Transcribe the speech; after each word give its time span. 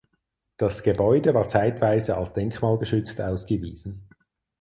Das 0.57 0.81
Gebäude 0.81 1.35
war 1.35 1.47
zeitweise 1.47 2.17
als 2.17 2.33
denkmalgeschützt 2.33 3.21
ausgewiesen. 3.21 4.09